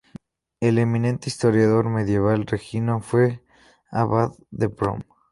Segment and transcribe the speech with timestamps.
[0.59, 3.43] El eminente Historiador medieval Regino fue
[3.91, 5.03] Abad de Prüm.